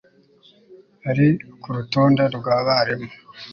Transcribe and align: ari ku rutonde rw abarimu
ari 1.09 1.27
ku 1.61 1.67
rutonde 1.77 2.23
rw 2.35 2.45
abarimu 2.57 3.09